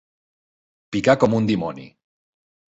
[0.97, 1.87] Picar com un dimoni.